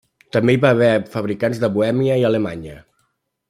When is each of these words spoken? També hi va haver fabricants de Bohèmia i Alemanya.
També 0.35 0.55
hi 0.55 0.59
va 0.63 0.71
haver 0.75 0.87
fabricants 1.17 1.61
de 1.65 1.71
Bohèmia 1.77 2.19
i 2.23 2.29
Alemanya. 2.31 2.79